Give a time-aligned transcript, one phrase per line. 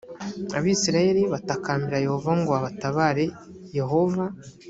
[0.57, 3.25] abisirayeli batakambira yehova ngo abatabare
[3.77, 4.23] yehova